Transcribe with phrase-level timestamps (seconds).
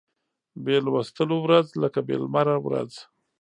[0.63, 2.91] بې لوستلو ورځ لکه بې لمره ورځ